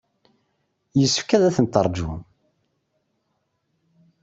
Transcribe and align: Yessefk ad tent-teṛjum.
Yessefk 0.99 1.29
ad 1.33 1.53
tent-teṛjum. 1.55 2.15